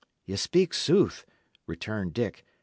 [0.25, 1.27] "Ye speak sooth,"
[1.67, 2.43] returned Dick.